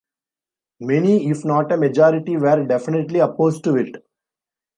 [0.79, 4.03] Many if not a majority were definitely opposed to it.